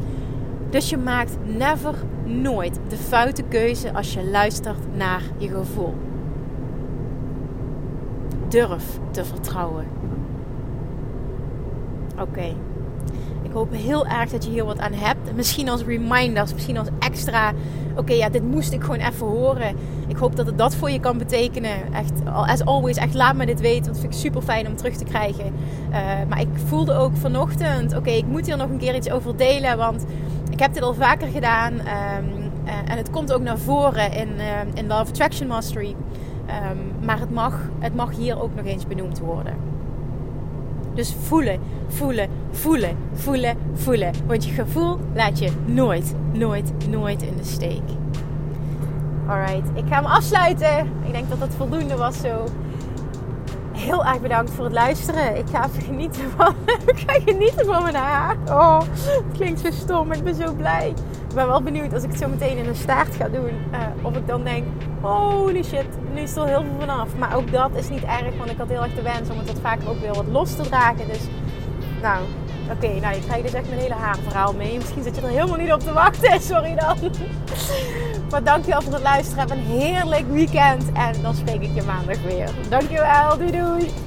Dus 0.70 0.90
je 0.90 0.98
maakt 0.98 1.38
never, 1.44 1.94
nooit 2.24 2.80
de 2.88 2.98
foute 2.98 3.44
keuze 3.44 3.94
als 3.94 4.14
je 4.14 4.30
luistert 4.30 4.96
naar 4.96 5.22
je 5.38 5.48
gevoel. 5.48 5.96
Durf 8.48 9.00
te 9.12 9.26
vertrouwen. 9.26 9.86
Oké. 12.20 12.56
Ik 13.48 13.54
hoop 13.54 13.72
heel 13.72 14.08
erg 14.08 14.30
dat 14.30 14.44
je 14.44 14.50
hier 14.50 14.66
wat 14.66 14.80
aan 14.80 14.94
hebt. 14.94 15.36
Misschien 15.36 15.70
als 15.70 15.84
reminders, 15.84 16.54
misschien 16.54 16.78
als 16.78 16.88
extra. 17.00 17.54
Oké, 17.96 18.14
ja, 18.14 18.30
dit 18.30 18.44
moest 18.44 18.74
ik 18.74 18.82
gewoon 18.84 19.00
even 19.00 19.28
horen. 19.28 19.76
Ik 20.08 20.18
hoop 20.18 20.36
dat 20.36 20.46
het 20.46 20.58
dat 20.58 20.76
voor 20.76 20.92
je 20.92 21.00
kan 21.00 21.18
betekenen. 21.18 21.94
Echt, 21.94 22.12
as 22.26 22.66
always, 22.66 22.98
echt 22.98 23.14
laat 23.14 23.36
me 23.36 23.46
dit 23.46 23.60
weten. 23.60 23.86
Dat 23.86 24.00
vind 24.00 24.14
ik 24.14 24.20
super 24.20 24.42
fijn 24.42 24.68
om 24.68 24.76
terug 24.76 24.96
te 24.96 25.04
krijgen. 25.04 25.46
Uh, 25.90 25.96
maar 26.30 26.40
ik 26.40 26.48
voelde 26.66 26.94
ook 26.94 27.16
vanochtend, 27.16 27.96
oké, 27.96 28.10
ik 28.10 28.28
moet 28.28 28.46
hier 28.46 28.58
nog 28.58 28.70
een 28.70 28.78
keer 28.78 28.96
iets 28.96 29.10
over 29.10 29.38
delen. 29.38 29.78
Want 29.78 30.06
ik 30.50 30.60
heb 30.60 30.74
dit 30.74 30.84
al 30.84 30.94
vaker 30.94 31.28
gedaan. 31.28 31.74
Um, 31.74 32.52
uh, 32.66 32.74
en 32.86 32.98
het 32.98 33.10
komt 33.10 33.34
ook 33.34 33.42
naar 33.42 33.58
voren 33.58 34.12
in, 34.12 34.30
uh, 34.38 34.44
in 34.74 34.88
Love 34.88 35.10
Attraction 35.10 35.48
Mastery. 35.48 35.96
Um, 36.70 37.06
maar 37.06 37.20
het 37.20 37.32
mag, 37.32 37.60
het 37.80 37.96
mag 37.96 38.16
hier 38.16 38.42
ook 38.42 38.56
nog 38.56 38.66
eens 38.66 38.88
benoemd 38.88 39.20
worden. 39.20 39.67
Dus 40.98 41.16
voelen, 41.28 41.60
voelen, 41.88 42.30
voelen, 42.52 42.98
voelen, 43.14 43.58
voelen. 43.74 44.12
Want 44.28 44.46
je 44.46 44.52
gevoel 44.52 45.00
laat 45.14 45.40
je 45.40 45.52
nooit, 45.66 46.16
nooit, 46.32 46.72
nooit 46.90 47.22
in 47.22 47.38
de 47.38 47.44
steek. 47.44 47.82
Alright, 49.28 49.70
ik 49.74 49.84
ga 49.90 49.96
hem 49.96 50.06
afsluiten. 50.06 50.80
Ik 51.06 51.12
denk 51.12 51.30
dat 51.30 51.40
dat 51.40 51.54
voldoende 51.58 51.96
was 51.96 52.18
zo. 52.18 52.46
Heel 53.72 54.06
erg 54.06 54.22
bedankt 54.22 54.52
voor 54.52 54.64
het 54.64 54.74
luisteren. 54.74 55.38
Ik 55.38 55.46
ga 55.52 55.68
genieten 55.86 56.32
van, 56.38 56.56
ik 56.96 57.04
ga 57.08 57.20
genieten 57.26 57.66
van 57.66 57.84
mijn 57.84 57.96
haar. 57.96 58.36
Oh, 58.46 58.80
het 58.80 59.24
klinkt 59.34 59.60
zo 59.60 59.72
stom, 59.72 60.08
maar 60.08 60.18
ik 60.18 60.24
ben 60.24 60.36
zo 60.36 60.54
blij. 60.54 60.94
Ik 61.30 61.36
ben 61.36 61.48
wel 61.48 61.62
benieuwd 61.62 61.94
als 61.94 62.04
ik 62.04 62.10
het 62.10 62.20
zo 62.20 62.28
meteen 62.28 62.58
in 62.58 62.68
een 62.68 62.76
staart 62.76 63.16
ga 63.16 63.28
doen. 63.30 63.52
Uh, 63.72 63.80
of 64.02 64.16
ik 64.16 64.28
dan 64.28 64.44
denk, 64.44 64.66
holy 65.02 65.64
shit, 65.64 65.86
nu 66.14 66.22
is 66.22 66.36
er 66.36 66.48
heel 66.48 66.62
veel 66.62 66.80
vanaf. 66.80 67.16
Maar 67.18 67.36
ook 67.36 67.52
dat 67.52 67.70
is 67.76 67.90
niet 67.90 68.04
erg, 68.04 68.38
want 68.38 68.52
ik 68.52 68.58
had 68.58 68.70
heel 68.70 68.84
erg 68.84 68.96
de 68.96 69.02
wens 69.02 69.30
om 69.30 69.38
het 69.38 69.48
wat 69.48 69.60
vaker 69.62 69.90
ook 69.90 70.00
weer 70.00 70.14
wat 70.14 70.28
los 70.32 70.56
te 70.56 70.62
dragen. 70.62 71.08
Dus, 71.08 71.22
nou, 72.02 72.24
oké, 72.72 73.00
nou 73.00 73.16
je 73.16 73.22
krijgt 73.22 73.44
dus 73.44 73.54
echt 73.54 73.68
mijn 73.70 73.82
hele 73.82 73.94
haarverhaal 73.94 74.54
mee. 74.54 74.78
Misschien 74.78 75.04
zit 75.04 75.16
je 75.16 75.22
er 75.22 75.28
helemaal 75.28 75.58
niet 75.58 75.74
op 75.74 75.80
te 75.80 75.94
wachten, 75.94 76.42
sorry 76.52 76.76
dan. 76.76 76.98
maar 78.32 78.44
dankjewel 78.44 78.82
voor 78.82 78.94
het 78.94 79.04
luisteren. 79.04 79.40
Heb 79.40 79.58
een 79.58 79.80
heerlijk 79.80 80.26
weekend 80.30 80.92
en 80.92 81.22
dan 81.22 81.36
spreek 81.36 81.62
ik 81.62 81.74
je 81.74 81.84
maandag 81.84 82.22
weer. 82.22 82.50
Dankjewel, 82.70 83.38
doei 83.38 83.52
doei. 83.52 84.07